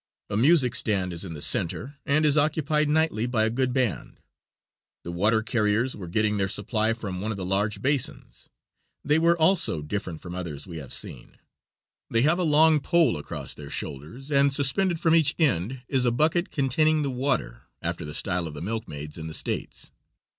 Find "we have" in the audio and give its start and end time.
10.65-10.91